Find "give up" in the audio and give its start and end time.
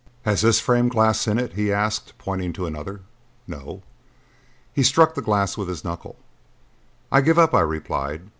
7.21-7.53